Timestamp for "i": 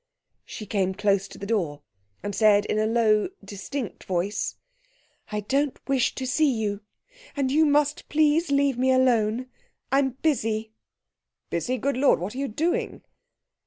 5.31-5.41